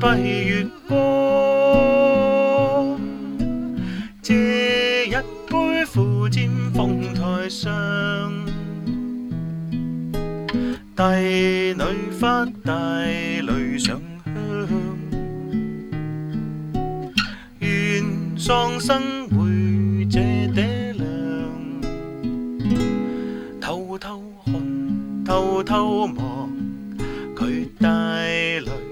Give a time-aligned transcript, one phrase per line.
[0.00, 0.98] 拜月光，
[4.22, 5.12] 借一
[5.46, 7.70] 杯苦煎凤台上，
[10.96, 11.02] 帝
[11.74, 11.84] 女
[12.18, 12.72] 发带
[13.42, 14.34] 泪上香，
[17.58, 18.02] 愿
[18.38, 20.18] 丧生会这
[20.54, 21.04] 爹娘，
[23.60, 26.50] 偷偷看，偷偷望，
[27.36, 28.89] 佢带泪。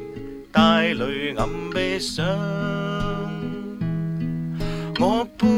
[0.94, 2.24] 泪暗悲伤，
[4.98, 5.48] 我半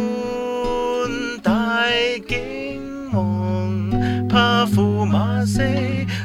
[1.42, 1.86] 大
[2.26, 5.62] 惊惶，怕驸马色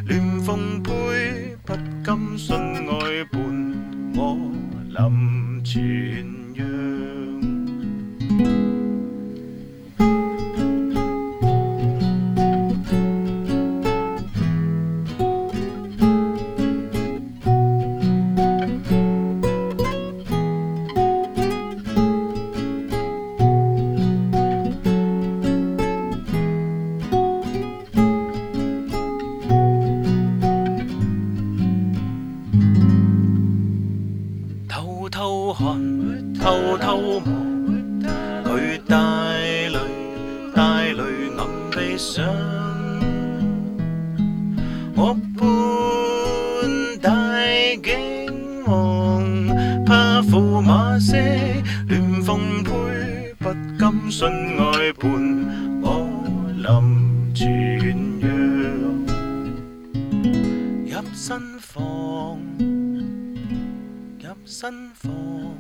[0.08, 3.42] 乱奉陪，不甘信爱伴
[4.16, 4.38] 我
[4.90, 7.55] 临泉阳。
[35.26, 37.26] 偷看，偷偷望，
[38.44, 38.96] 佢带
[39.70, 39.80] 泪，
[40.54, 41.02] 带泪
[41.36, 42.24] 暗悲伤。
[44.94, 45.42] 我半
[47.02, 47.90] 带惊
[48.66, 55.10] 惶，怕驸马些乱奉陪，不甘信爱伴
[55.82, 56.08] 我
[56.56, 58.28] 临泉壤，
[60.86, 62.38] 入新房。
[64.26, 65.56] 入新房，